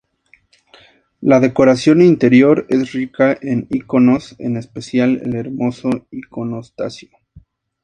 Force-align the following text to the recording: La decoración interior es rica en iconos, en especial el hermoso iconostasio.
La 1.21 1.39
decoración 1.39 2.01
interior 2.01 2.65
es 2.69 2.91
rica 2.93 3.37
en 3.39 3.67
iconos, 3.69 4.35
en 4.39 4.57
especial 4.57 5.21
el 5.23 5.35
hermoso 5.35 6.07
iconostasio. 6.09 7.09